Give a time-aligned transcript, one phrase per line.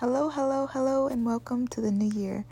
[0.00, 2.44] Hello, hello, hello, and welcome to the new year.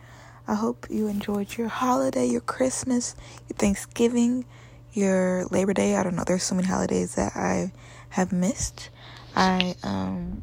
[0.49, 3.15] I hope you enjoyed your holiday, your Christmas,
[3.49, 4.45] your Thanksgiving,
[4.93, 5.95] your Labor Day.
[5.95, 7.71] I don't know, there's so many holidays that I
[8.09, 8.91] have missed.
[9.37, 10.43] I, um,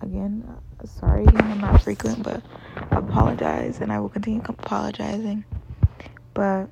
[0.00, 0.42] again,
[0.82, 2.42] uh, sorry I'm not frequent, but
[2.90, 5.44] I apologize and I will continue apologizing.
[6.34, 6.68] But,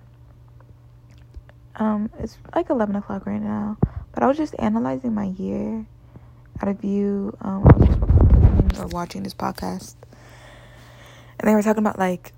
[1.77, 3.77] um, it's like 11 o'clock right now,
[4.11, 5.87] but I was just analyzing my year
[6.61, 7.98] out of view, um,
[8.79, 9.95] or watching this podcast,
[11.39, 12.33] and they were talking about like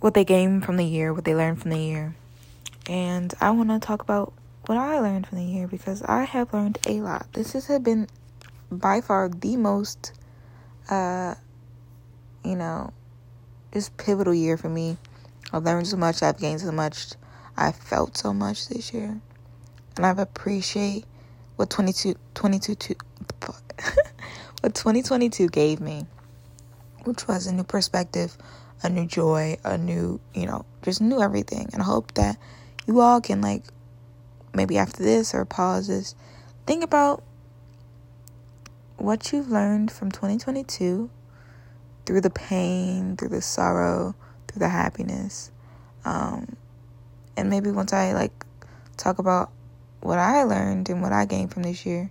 [0.00, 2.14] what they gained from the year, what they learned from the year,
[2.88, 4.32] and I want to talk about
[4.66, 7.26] what I learned from the year because I have learned a lot.
[7.32, 8.08] This has been
[8.70, 10.12] by far the most,
[10.88, 11.34] uh,
[12.44, 12.92] you know,
[13.72, 14.96] this pivotal year for me.
[15.52, 16.22] I've learned so much.
[16.22, 17.12] I've gained so much.
[17.56, 19.20] I've felt so much this year,
[19.96, 21.04] and I've appreciate
[21.56, 22.94] what 22, 22,
[24.60, 26.06] what 2022 gave me,
[27.04, 28.36] which was a new perspective,
[28.82, 31.68] a new joy, a new, you know, just new everything.
[31.72, 32.36] And I hope that
[32.86, 33.64] you all can, like,
[34.54, 36.14] maybe after this or pause this,
[36.66, 37.22] think about
[38.96, 41.08] what you've learned from 2022
[42.04, 44.14] through the pain, through the sorrow,
[44.46, 45.50] through the happiness.
[46.04, 46.56] Um,
[47.36, 48.44] and maybe once I, like,
[48.98, 49.50] talk about
[50.02, 52.10] what I learned and what I gained from this year,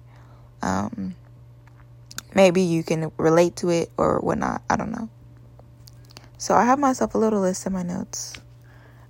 [0.61, 1.15] um,
[2.33, 4.61] maybe you can relate to it or whatnot.
[4.69, 5.09] I don't know.
[6.37, 8.33] So I have myself a little list in my notes.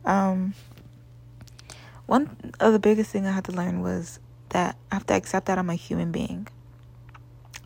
[0.06, 0.54] Um,
[2.06, 5.46] one of the biggest thing I had to learn was that I have to accept
[5.46, 6.48] that I'm a human being.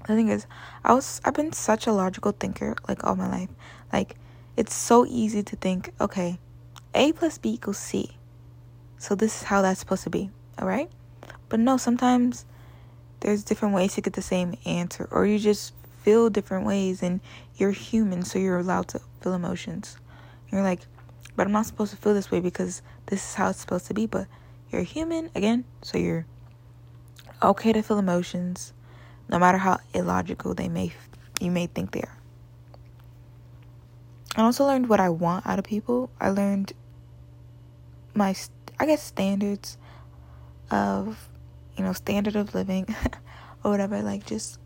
[0.06, 0.46] The thing is,
[0.84, 3.50] I was I've been such a logical thinker like all my life.
[3.94, 4.18] Like
[4.58, 6.40] it's so easy to think, okay,
[6.94, 8.18] A plus B equals C.
[8.98, 10.30] So this is how that's supposed to be.
[10.60, 10.90] All right?
[11.48, 12.46] But no, sometimes
[13.24, 17.22] there's different ways to get the same answer, or you just feel different ways, and
[17.56, 19.96] you're human, so you're allowed to feel emotions.
[20.52, 20.82] You're like,
[21.38, 23.94] but I'm not supposed to feel this way because this is how it's supposed to
[23.94, 24.06] be.
[24.08, 24.28] But
[24.70, 26.26] you're human again, so you're
[27.42, 28.74] okay to feel emotions,
[29.30, 30.92] no matter how illogical they may
[31.40, 32.18] you may think they are.
[34.36, 36.10] I also learned what I want out of people.
[36.20, 36.74] I learned
[38.14, 38.36] my,
[38.80, 39.78] I guess, standards
[40.70, 41.30] of
[41.78, 42.86] you know, standard of living
[43.64, 44.60] or whatever, like just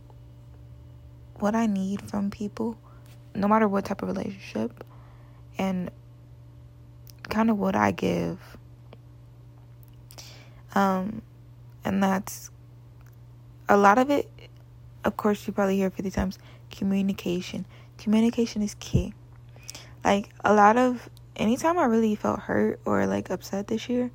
[1.39, 2.77] what I need from people,
[3.35, 4.83] no matter what type of relationship,
[5.57, 5.91] and
[7.29, 8.39] kind of what I give.
[10.75, 11.21] Um,
[11.83, 12.49] and that's
[13.69, 14.29] a lot of it,
[15.03, 16.39] of course, you probably hear 50 times
[16.71, 17.65] communication.
[17.97, 19.13] Communication is key.
[20.03, 24.11] Like, a lot of anytime I really felt hurt or like upset this year,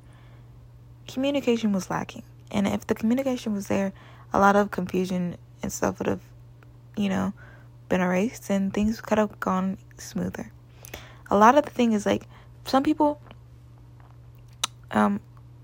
[1.07, 2.23] communication was lacking.
[2.53, 3.91] And if the communication was there,
[4.31, 6.21] a lot of confusion and stuff would have,
[6.95, 7.33] you know,
[7.89, 10.51] been erased and things could have gone smoother.
[11.29, 12.27] A lot of the thing is like
[12.65, 13.19] some people
[14.91, 15.19] um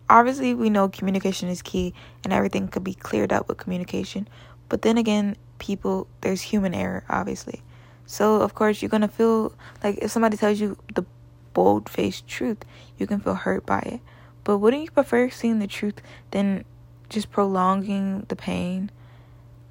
[0.10, 4.28] obviously we know communication is key and everything could be cleared up with communication.
[4.68, 7.62] But then again, people there's human error obviously.
[8.06, 11.06] So of course you're going to feel like if somebody tells you the
[11.54, 12.66] bold-faced truth,
[12.98, 14.02] you can feel hurt by it.
[14.44, 16.02] But wouldn't you prefer seeing the truth
[16.32, 16.66] than
[17.10, 18.92] just prolonging the pain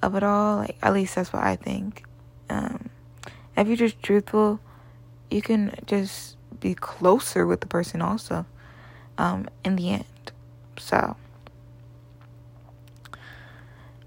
[0.01, 0.57] of it all.
[0.57, 2.03] Like at least that's what I think.
[2.49, 2.89] Um,
[3.57, 4.59] if you're just truthful,
[5.29, 8.45] you can just be closer with the person also.
[9.17, 10.31] Um, in the end,
[10.77, 11.17] so.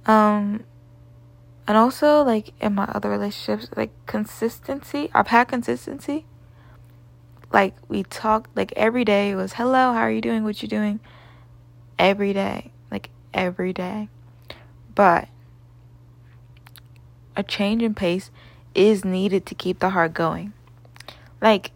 [0.07, 0.65] Um,
[1.67, 5.11] and also like in my other relationships, like consistency.
[5.15, 6.25] I've had consistency.
[7.53, 9.31] Like we talked like every day.
[9.31, 10.45] It was hello, how are you doing?
[10.45, 11.01] What you doing?
[11.99, 12.72] Every day
[13.35, 14.09] every day.
[14.95, 15.29] But
[17.37, 18.31] a change in pace
[18.75, 20.53] is needed to keep the heart going.
[21.41, 21.73] Like,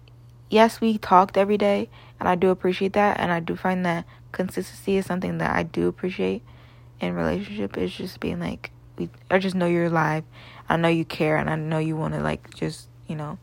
[0.50, 1.89] yes, we talked every day,
[2.21, 5.62] and I do appreciate that, and I do find that consistency is something that I
[5.62, 6.43] do appreciate
[7.00, 7.77] in relationship.
[7.77, 10.25] Is just being like, we, I just know you're alive.
[10.69, 13.38] I know you care, and I know you want to like just you know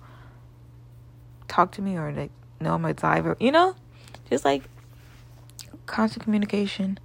[1.48, 3.76] talk to me or like know I'm alive, or you know,
[4.30, 4.64] just like
[5.86, 6.98] constant communication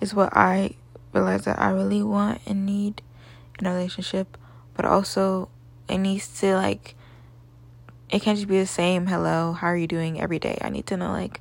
[0.00, 0.74] is what I
[1.12, 3.02] realize that I really want and need
[3.58, 4.36] in a relationship,
[4.74, 5.48] but also
[5.88, 6.94] it needs to like
[8.10, 10.58] it can't just be the same hello, how are you doing every day.
[10.60, 11.40] I need to know like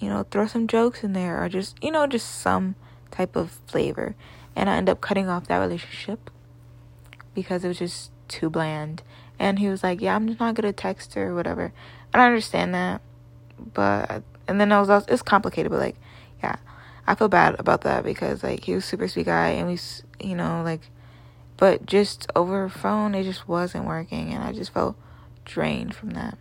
[0.00, 2.74] you know, throw some jokes in there or just, you know, just some
[3.10, 4.14] type of flavor.
[4.56, 6.30] And I end up cutting off that relationship
[7.34, 9.02] because it was just too bland.
[9.38, 11.72] And he was like, "Yeah, I'm just not gonna text her or whatever."
[12.12, 13.00] And I understand that,
[13.74, 15.96] but and then I was also, it's complicated, but like,
[16.42, 16.56] yeah,
[17.10, 19.78] I feel bad about that because like he was super sweet guy and we
[20.26, 20.82] you know like
[21.60, 24.96] But just over phone, it just wasn't working, and I just felt
[25.44, 26.38] drained from that.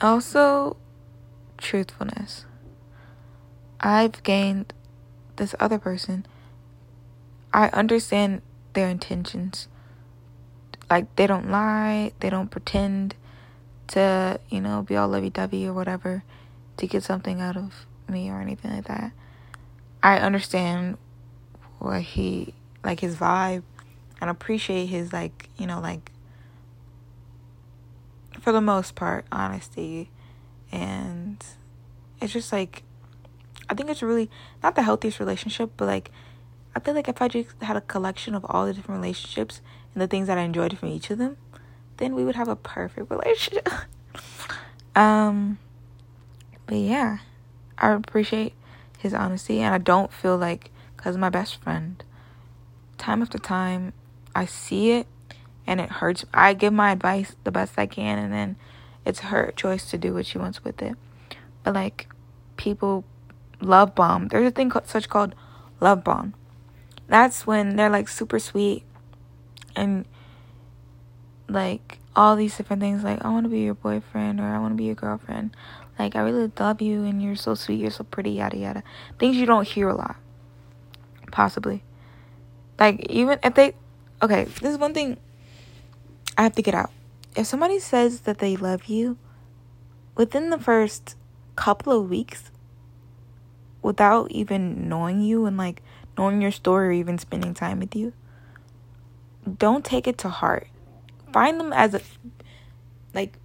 [0.00, 0.76] Also,
[1.58, 2.46] truthfulness.
[3.80, 4.72] I've gained
[5.34, 6.26] this other person.
[7.52, 8.40] I understand
[8.74, 9.66] their intentions.
[10.88, 13.16] Like, they don't lie, they don't pretend
[13.88, 16.22] to, you know, be all lovey dovey or whatever
[16.76, 19.12] to get something out of me or anything like that.
[20.02, 20.98] I understand
[21.78, 22.54] what he,
[22.84, 23.62] like, his vibe
[24.20, 26.12] and appreciate his, like, you know, like,
[28.40, 30.10] for the most part, honesty.
[30.70, 31.44] And
[32.20, 32.82] it's just like,
[33.68, 34.30] I think it's really
[34.62, 36.10] not the healthiest relationship, but like,
[36.74, 39.60] I feel like if I just had a collection of all the different relationships
[39.94, 41.36] and the things that I enjoyed from each of them,
[41.96, 43.68] then we would have a perfect relationship.
[44.94, 45.58] um,
[46.66, 47.18] but yeah,
[47.78, 48.54] I appreciate
[48.98, 52.02] his honesty, and I don't feel like because my best friend,
[52.98, 53.92] time after time,
[54.34, 55.06] I see it
[55.66, 56.24] and it hurts.
[56.32, 58.56] I give my advice the best I can, and then
[59.04, 60.96] it's her choice to do what she wants with it.
[61.62, 62.08] But like,
[62.56, 63.04] people
[63.60, 64.28] love bomb.
[64.28, 65.34] There's a thing called, such called
[65.80, 66.34] love bomb.
[67.08, 68.84] That's when they're like super sweet
[69.74, 70.06] and
[71.48, 74.72] like all these different things like I want to be your boyfriend or I want
[74.72, 75.54] to be your girlfriend.
[75.98, 78.82] Like I really love you and you're so sweet, you're so pretty, yada yada.
[79.18, 80.16] Things you don't hear a lot.
[81.30, 81.82] Possibly.
[82.78, 83.74] Like even if they
[84.22, 85.18] okay, this is one thing
[86.36, 86.90] I have to get out.
[87.36, 89.18] If somebody says that they love you
[90.16, 91.16] within the first
[91.54, 92.50] couple of weeks
[93.82, 95.82] without even knowing you and like
[96.18, 98.12] knowing your story or even spending time with you,
[99.58, 100.68] don't take it to heart
[101.32, 102.00] find them as a
[103.14, 103.38] like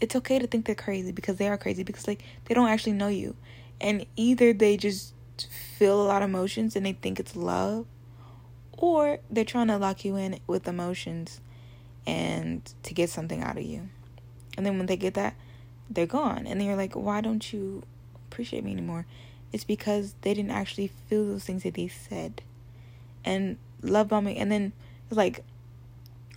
[0.00, 2.92] it's okay to think they're crazy because they are crazy because like they don't actually
[2.92, 3.34] know you.
[3.80, 5.14] And either they just
[5.78, 7.86] feel a lot of emotions and they think it's love
[8.72, 11.40] or they're trying to lock you in with emotions
[12.06, 13.88] and to get something out of you.
[14.56, 15.34] And then when they get that
[15.90, 16.46] they're gone.
[16.46, 17.82] And then you're like why don't you
[18.30, 19.06] appreciate me anymore?
[19.52, 22.42] It's because they didn't actually feel those things that they said.
[23.24, 24.72] And love bombing and then
[25.08, 25.44] it's like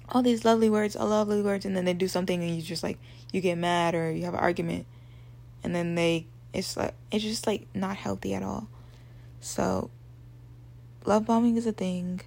[0.09, 2.83] all these lovely words, all lovely words, and then they do something and you just
[2.83, 2.97] like
[3.31, 4.85] you get mad or you have an argument,
[5.63, 8.67] and then they it's like it's just like not healthy at all.
[9.39, 9.89] So,
[11.05, 12.21] love bombing is a thing.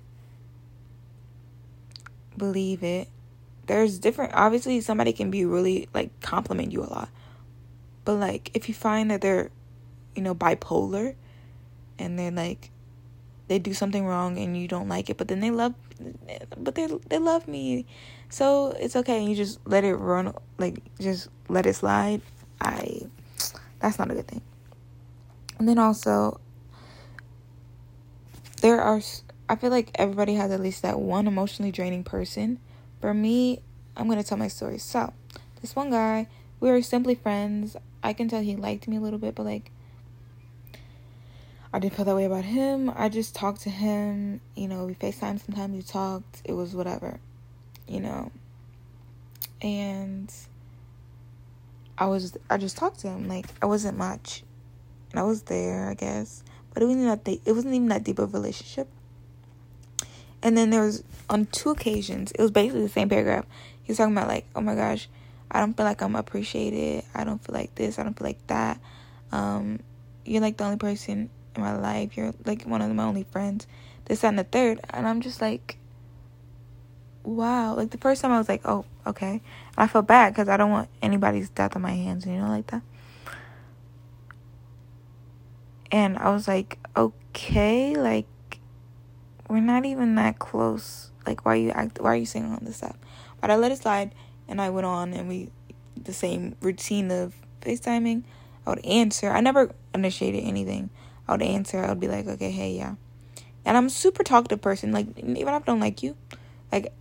[2.37, 3.09] Believe it.
[3.67, 4.32] There's different.
[4.35, 7.09] Obviously, somebody can be really like compliment you a lot,
[8.05, 9.50] but like if you find that they're,
[10.15, 11.15] you know, bipolar,
[11.99, 12.71] and they're like
[13.50, 15.75] they do something wrong and you don't like it, but then they love,
[16.56, 17.85] but they they love me,
[18.29, 19.25] so it's okay.
[19.25, 22.23] You just let it run, like just let it slide.
[22.61, 23.00] I,
[23.81, 24.43] that's not a good thing.
[25.58, 26.38] And then also,
[28.61, 29.00] there are.
[29.49, 32.61] I feel like everybody has at least that one emotionally draining person.
[33.00, 33.62] For me,
[33.96, 34.79] I'm gonna tell my story.
[34.79, 35.12] So,
[35.61, 36.29] this one guy,
[36.61, 37.76] we were simply friends.
[38.00, 39.73] I can tell he liked me a little bit, but like
[41.72, 42.93] I didn't feel that way about him.
[42.96, 44.40] I just talked to him.
[44.56, 46.43] You know, we FaceTime sometimes, we talked.
[46.44, 47.20] It was whatever,
[47.87, 48.32] you know.
[49.62, 50.32] And
[51.96, 53.28] I was, I just talked to him.
[53.28, 54.43] Like, I wasn't much.
[55.12, 56.43] And I was there, I guess.
[56.75, 58.88] But it wasn't that deep, it wasn't even that deep of a relationship.
[60.43, 63.44] And then there was, on two occasions, it was basically the same paragraph.
[63.82, 65.08] He was talking about, like, oh my gosh,
[65.50, 67.05] I don't feel like I'm appreciated.
[67.15, 67.98] I don't feel like this.
[67.98, 68.81] I don't feel like that.
[69.31, 69.81] Um,
[70.24, 72.17] you're like the only person in my life.
[72.17, 73.67] You're like one of my only friends.
[74.07, 74.81] This, and the third.
[74.91, 75.79] And I'm just like,
[77.23, 77.75] wow.
[77.75, 79.41] Like the first time I was like, oh, okay.
[79.77, 82.67] I felt bad because I don't want anybody's death on my hands, you know, like
[82.69, 82.83] that.
[85.93, 88.27] And I was like, okay, like
[89.49, 91.11] we're not even that close.
[91.27, 92.97] Like why are you act why are you saying all this stuff?
[93.41, 94.15] But I let it slide
[94.49, 95.51] and I went on and we
[96.03, 98.23] the same routine of FaceTiming.
[98.67, 99.31] I would answer.
[99.31, 100.91] I never initiated anything.
[101.31, 101.79] I would answer.
[101.79, 102.96] I would be like, okay, hey, yeah.
[103.65, 104.91] And I'm super talkative person.
[104.91, 106.17] Like, even if I don't like you,
[106.72, 106.93] like,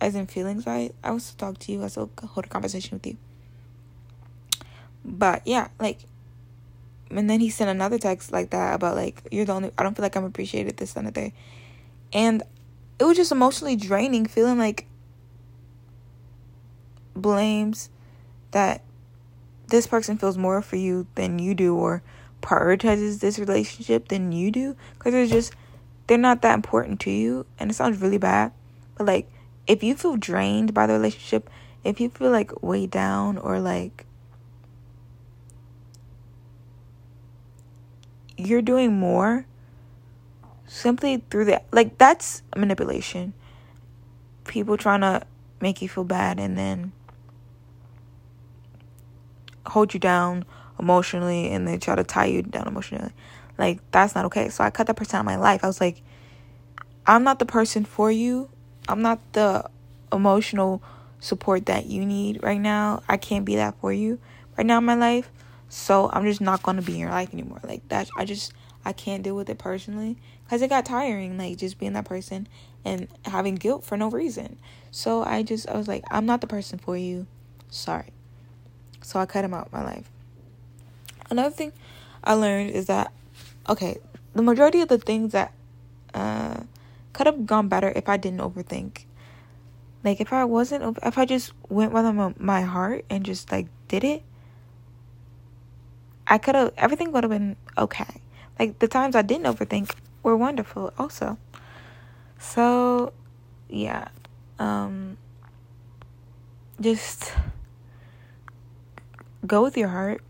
[0.00, 0.94] as in feelings, right?
[1.02, 1.82] I will still talk to you.
[1.82, 3.16] I still hold a conversation with you.
[5.04, 5.98] But yeah, like,
[7.10, 9.72] and then he sent another text like that about like you're the only.
[9.76, 11.32] I don't feel like I'm appreciated this and that.
[12.12, 12.44] And
[13.00, 14.86] it was just emotionally draining, feeling like
[17.16, 17.90] blames
[18.52, 18.82] that
[19.66, 22.02] this person feels more for you than you do, or
[22.42, 25.54] prioritizes this relationship than you do because they're just
[26.06, 28.52] they're not that important to you and it sounds really bad
[28.96, 29.30] but like
[29.66, 31.48] if you feel drained by the relationship
[31.84, 34.04] if you feel like weighed down or like
[38.36, 39.46] you're doing more
[40.66, 43.34] simply through the like that's manipulation.
[44.46, 45.22] People trying to
[45.60, 46.92] make you feel bad and then
[49.66, 50.44] hold you down
[50.82, 53.12] emotionally and they try to tie you down emotionally.
[53.56, 54.48] Like that's not okay.
[54.48, 55.64] So I cut that person out of my life.
[55.64, 56.02] I was like,
[57.06, 58.50] I'm not the person for you.
[58.88, 59.70] I'm not the
[60.12, 60.82] emotional
[61.20, 63.02] support that you need right now.
[63.08, 64.18] I can't be that for you
[64.58, 65.30] right now in my life.
[65.68, 67.60] So I'm just not gonna be in your life anymore.
[67.62, 68.52] Like that, I just
[68.84, 71.38] I can't deal with it personally because it got tiring.
[71.38, 72.48] Like just being that person
[72.84, 74.58] and having guilt for no reason.
[74.90, 77.26] So I just I was like, I'm not the person for you.
[77.70, 78.10] Sorry.
[79.02, 80.11] So I cut him out of my life.
[81.32, 81.72] Another thing
[82.22, 83.10] I learned is that
[83.66, 83.96] okay,
[84.34, 85.56] the majority of the things that
[86.12, 86.68] uh
[87.14, 89.08] could have gone better if I didn't overthink.
[90.04, 94.04] Like if I wasn't if I just went with my heart and just like did
[94.04, 94.22] it,
[96.26, 98.20] I could have everything would have been okay.
[98.60, 101.38] Like the times I didn't overthink were wonderful also.
[102.38, 103.14] So,
[103.70, 104.08] yeah.
[104.58, 105.16] Um
[106.78, 107.32] just
[109.46, 110.20] go with your heart.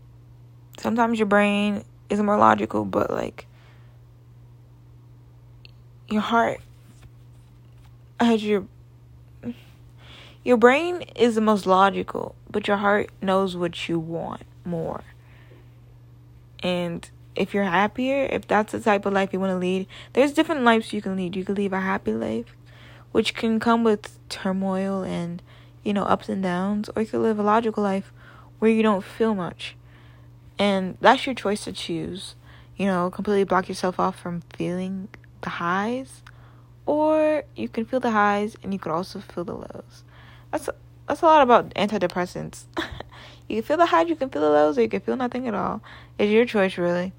[0.77, 3.45] Sometimes your brain is more logical, but like
[6.09, 6.61] your heart
[8.19, 8.65] has your
[10.43, 15.03] your brain is the most logical, but your heart knows what you want more.
[16.61, 20.33] And if you're happier, if that's the type of life you want to lead, there's
[20.33, 21.35] different lives you can lead.
[21.35, 22.55] You can live a happy life,
[23.11, 25.41] which can come with turmoil and,
[25.83, 28.11] you know, ups and downs, or you can live a logical life
[28.59, 29.75] where you don't feel much.
[30.59, 32.35] And that's your choice to choose.
[32.77, 35.09] You know, completely block yourself off from feeling
[35.41, 36.23] the highs,
[36.85, 40.03] or you can feel the highs and you could also feel the lows.
[40.51, 40.69] That's
[41.07, 42.63] that's a lot about antidepressants.
[43.49, 45.47] you can feel the highs, you can feel the lows, or you can feel nothing
[45.47, 45.81] at all.
[46.17, 47.13] It's your choice, really,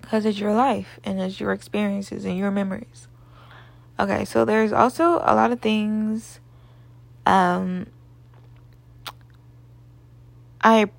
[0.00, 3.08] because it's your life and it's your experiences and your memories.
[3.98, 6.40] Okay, so there's also a lot of things.
[7.24, 7.86] Um,
[10.60, 10.90] I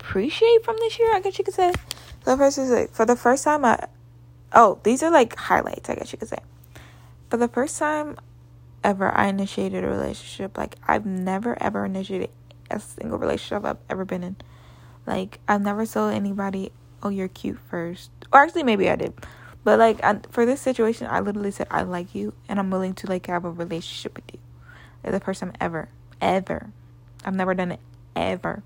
[0.00, 1.14] appreciate from this year.
[1.14, 1.72] I guess you could say.
[2.24, 3.86] So first is like for the first time, I
[4.52, 5.88] oh these are like highlights.
[5.88, 6.38] I guess you could say.
[7.28, 8.16] For the first time
[8.82, 10.56] ever I initiated a relationship.
[10.58, 12.30] Like I've never ever initiated
[12.70, 14.36] a single relationship I've ever been in.
[15.06, 18.10] Like I've never told anybody, "Oh, you're cute" first.
[18.32, 19.14] Or actually, maybe I did.
[19.62, 22.94] But like I, for this situation, I literally said, "I like you, and I'm willing
[22.94, 24.40] to like have a relationship with you."
[25.10, 25.88] The first time ever,
[26.20, 26.70] ever.
[27.24, 27.80] I've never done it
[28.14, 28.62] ever.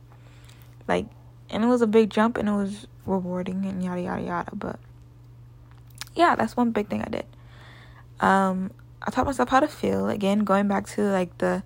[0.87, 1.07] Like,
[1.55, 4.51] and it was a big jump, and it was rewarding, and yada yada yada.
[4.55, 4.79] But
[6.15, 7.27] yeah, that's one big thing I did.
[8.21, 10.09] Um, I taught myself how to feel.
[10.09, 11.63] Again, going back to like the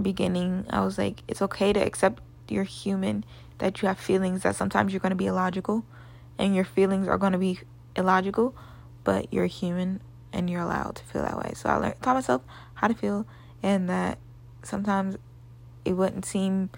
[0.00, 3.24] beginning, I was like, it's okay to accept you're human,
[3.58, 5.84] that you have feelings, that sometimes you're going to be illogical
[6.38, 7.60] and your feelings are going to be
[7.96, 8.54] illogical,
[9.04, 10.00] but you're human
[10.32, 11.52] and you're allowed to feel that way.
[11.54, 12.42] So I learned, taught myself
[12.74, 13.26] how to feel
[13.62, 14.18] and that
[14.62, 15.16] sometimes
[15.84, 16.70] it wouldn't seem,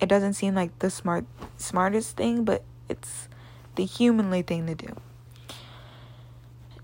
[0.00, 1.24] it doesn't seem like the smart,
[1.56, 3.28] smartest thing, but it's
[3.74, 4.96] the humanly thing to do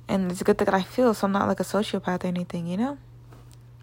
[0.09, 2.29] and it's a good thing that I feel so I'm not like a sociopath or
[2.29, 2.99] anything, you know?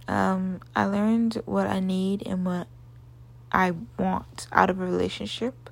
[0.08, 2.68] Um, I learned what I need and what
[3.52, 5.70] I want out of a relationship.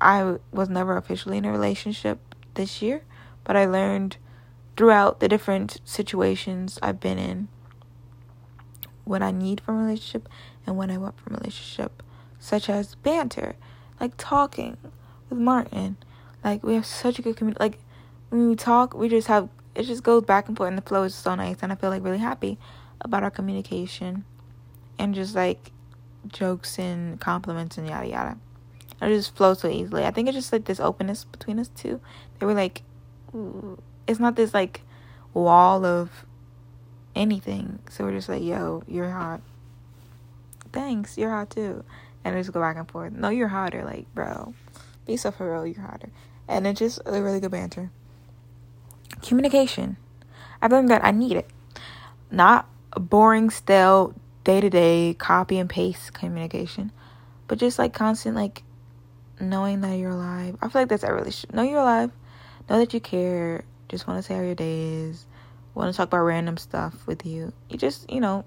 [0.00, 2.18] I was never officially in a relationship
[2.54, 3.02] this year,
[3.44, 4.16] but I learned
[4.76, 7.48] throughout the different situations I've been in
[9.04, 10.28] what I need from a relationship
[10.66, 12.02] and what I want from a relationship,
[12.38, 13.56] such as banter,
[14.00, 14.76] like talking
[15.28, 15.96] with Martin.
[16.44, 17.62] Like we have such a good community.
[17.62, 17.78] Like
[18.30, 21.04] when we talk, we just have it just goes back and forth and the flow
[21.04, 22.58] is so nice and I feel like really happy
[23.00, 24.24] about our communication
[24.98, 25.70] and just like
[26.26, 28.38] jokes and compliments and yada yada.
[29.00, 30.04] It just flows so easily.
[30.04, 32.00] I think it's just like this openness between us two.
[32.38, 32.82] They were like,
[34.06, 34.82] it's not this like
[35.34, 36.24] wall of
[37.14, 37.78] anything.
[37.90, 39.40] So we're just like, yo, you're hot.
[40.72, 41.84] Thanks, you're hot too.
[42.28, 43.12] And just go back and forth.
[43.12, 43.84] No, you're hotter.
[43.84, 44.54] Like, bro,
[45.06, 46.10] be so for real, you're hotter.
[46.46, 47.90] And it's just a really good banter
[49.22, 49.96] communication.
[50.60, 51.48] I've learned that I need it.
[52.30, 56.92] Not boring, stale, day to day, copy and paste communication,
[57.46, 58.62] but just like constant, like
[59.40, 60.56] knowing that you're alive.
[60.60, 61.54] I feel like that's a relationship.
[61.54, 62.10] Know you're alive,
[62.68, 65.26] know that you care, just want to say how your day is,
[65.74, 67.52] want to talk about random stuff with you.
[67.68, 68.44] You just, you know,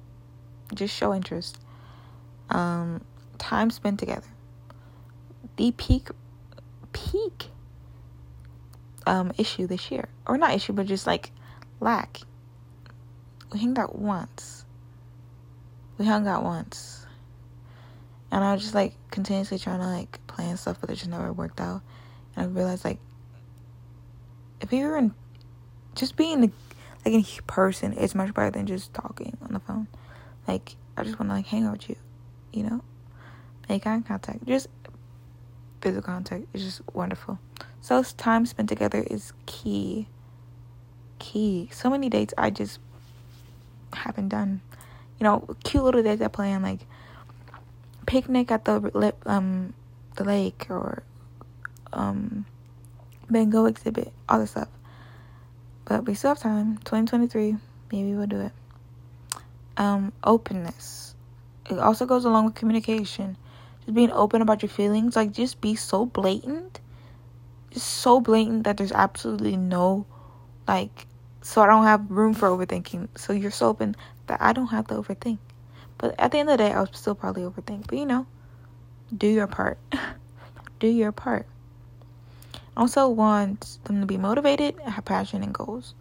[0.73, 1.57] just show interest.
[2.49, 3.01] Um,
[3.41, 4.27] time spent together.
[5.57, 6.09] The peak,
[6.93, 7.47] peak
[9.07, 11.31] um issue this year, or not issue, but just like
[11.79, 12.21] lack.
[13.51, 14.65] We hung out once.
[15.97, 17.05] We hung out once,
[18.31, 21.33] and I was just like continuously trying to like plan stuff, but it just never
[21.33, 21.81] worked out.
[22.35, 22.99] And I realized like
[24.61, 25.13] if we were in
[25.95, 26.51] just being like
[27.05, 29.87] in person is much better than just talking on the phone.
[30.47, 31.95] Like I just want to like hang out with you,
[32.53, 32.83] you know,
[33.71, 34.45] make eye contact.
[34.45, 34.67] Just
[35.81, 37.39] physical contact is just wonderful.
[37.79, 40.07] So time spent together is key.
[41.19, 41.69] Key.
[41.71, 42.79] So many dates I just
[43.93, 44.61] haven't done.
[45.19, 46.81] You know, cute little dates I plan like
[48.05, 49.73] picnic at the um
[50.15, 51.03] the lake or
[51.93, 52.45] um
[53.29, 54.67] Van exhibit, all this stuff.
[55.85, 56.77] But we still have time.
[56.79, 57.55] 2023,
[57.91, 58.51] maybe we'll do it.
[59.77, 61.15] Um, openness.
[61.69, 63.37] It also goes along with communication.
[63.85, 65.15] Just being open about your feelings.
[65.15, 66.79] Like, just be so blatant.
[67.71, 70.05] Just so blatant that there's absolutely no,
[70.67, 71.07] like,
[71.41, 73.09] so I don't have room for overthinking.
[73.15, 73.95] So you're so open
[74.27, 75.39] that I don't have to overthink.
[75.97, 77.87] But at the end of the day, I'll still probably overthink.
[77.87, 78.25] But you know,
[79.15, 79.77] do your part.
[80.79, 81.45] do your part.
[82.75, 85.93] I also want them to be motivated, have passion and goals.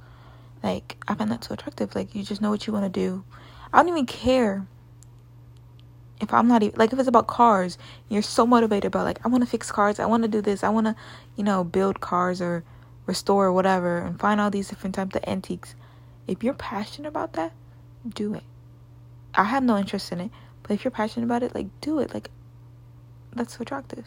[0.62, 1.94] Like I find that so attractive.
[1.94, 3.24] Like you just know what you want to do.
[3.72, 4.66] I don't even care
[6.20, 7.78] if I'm not even like if it's about cars.
[8.08, 9.98] You're so motivated about like I want to fix cars.
[9.98, 10.62] I want to do this.
[10.62, 10.96] I want to,
[11.36, 12.62] you know, build cars or
[13.06, 15.74] restore or whatever and find all these different types of antiques.
[16.26, 17.52] If you're passionate about that,
[18.08, 18.44] do it.
[19.34, 20.30] I have no interest in it,
[20.62, 22.12] but if you're passionate about it, like do it.
[22.12, 22.30] Like
[23.34, 24.06] that's so attractive.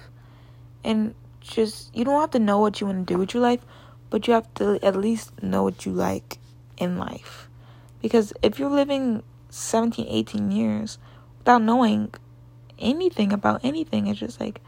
[0.84, 3.65] And just you don't have to know what you want to do with your life,
[4.10, 6.38] but you have to at least know what you like
[6.77, 7.50] in life.
[8.01, 10.98] Because if you're living 17, 18 years
[11.44, 12.14] without knowing
[12.80, 14.62] anything about anything, it's just like,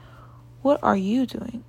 [0.62, 1.64] what are you doing?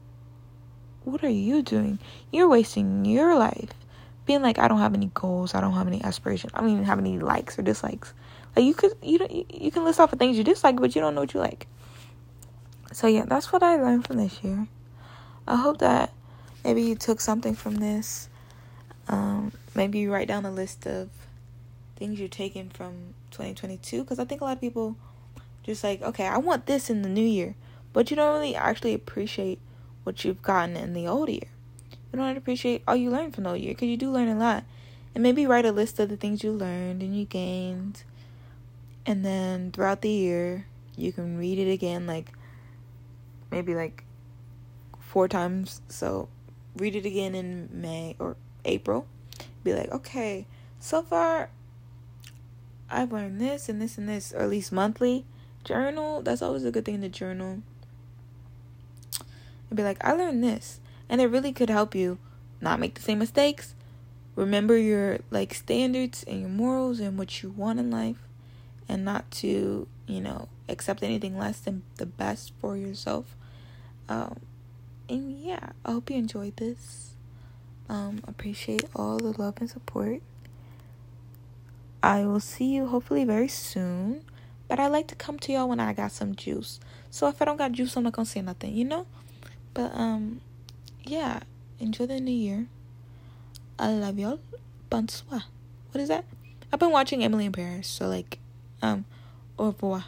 [1.04, 2.00] What are you doing?
[2.32, 3.70] You're wasting your life
[4.26, 6.84] being like, I don't have any goals, I don't have any aspirations, I don't even
[6.84, 8.12] have any likes or dislikes.
[8.56, 11.00] Like you could, you don't, you can list off the things you dislike, but you
[11.00, 11.68] don't know what you like.
[12.92, 14.66] So yeah, that's what I learned from this year.
[15.46, 16.12] I hope that
[16.64, 18.28] maybe you took something from this.
[19.06, 21.10] Um, maybe you write down a list of
[21.94, 24.96] things you're taking from 2022 because I think a lot of people
[25.62, 27.54] just like, okay, I want this in the new year,
[27.92, 29.58] but you don't really actually appreciate
[30.04, 31.48] what you've gotten in the old year.
[32.12, 34.38] You don't appreciate all you learned from the old year because you do learn a
[34.38, 34.64] lot.
[35.14, 38.04] And maybe write a list of the things you learned and you gained.
[39.04, 42.32] And then throughout the year, you can read it again, like
[43.50, 44.04] maybe like
[45.00, 45.80] four times.
[45.88, 46.28] So
[46.76, 49.06] read it again in May or April.
[49.64, 50.46] Be like, okay,
[50.78, 51.50] so far
[52.90, 55.24] I've learned this and this and this, or at least monthly.
[55.64, 57.62] Journal, that's always a good thing to journal.
[59.68, 60.80] And be like, I learned this.
[61.08, 62.18] And it really could help you
[62.60, 63.74] not make the same mistakes.
[64.34, 68.18] Remember your like standards and your morals and what you want in life
[68.88, 73.34] and not to, you know, accept anything less than the best for yourself.
[74.08, 74.40] Um,
[75.08, 77.14] and yeah, I hope you enjoyed this.
[77.88, 80.20] Um, appreciate all the love and support.
[82.06, 84.22] I will see you hopefully very soon.
[84.68, 86.78] But I like to come to y'all when I got some juice.
[87.10, 89.06] So if I don't got juice, I'm not gonna say nothing, you know?
[89.74, 90.40] But um
[91.02, 91.40] yeah,
[91.80, 92.68] enjoy the new year.
[93.76, 94.38] I love y'all.
[94.88, 95.42] Bonsoir.
[95.90, 96.24] What is that?
[96.72, 98.38] I've been watching Emily in Paris, so like
[98.82, 99.04] um
[99.58, 100.04] au revoir.